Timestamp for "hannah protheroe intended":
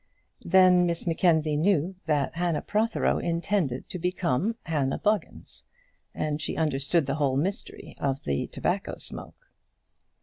2.33-3.87